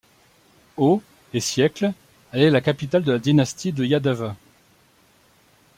Aux 0.77 0.99
et 1.31 1.39
siècles, 1.39 1.93
elle 2.31 2.41
est 2.41 2.49
la 2.49 2.61
capitale 2.61 3.03
de 3.03 3.11
la 3.11 3.19
dynastie 3.19 3.71
de 3.71 3.85
Yadava. 3.85 4.35